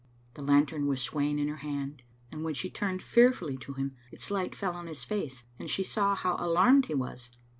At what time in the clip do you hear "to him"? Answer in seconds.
3.57-3.95